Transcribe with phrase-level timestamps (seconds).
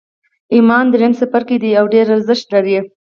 [0.55, 2.77] ایمان درېیم څپرکی دی او ډېر ارزښت لري